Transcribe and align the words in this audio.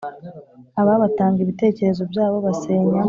Aba 0.81 0.93
batanga 1.01 1.39
ibitekerezo 1.41 2.01
byabo 2.11 2.37
basenya 2.45 2.93